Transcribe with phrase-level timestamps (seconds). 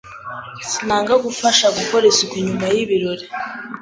[0.69, 3.25] Sinanga kugufasha gukora isuku nyuma yibirori.